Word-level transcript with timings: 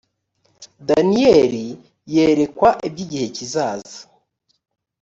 daniyeli 0.87 1.67
yerekwa 2.13 2.69
iby 2.87 2.99
igihe 3.05 3.27
kizaza 3.35 3.97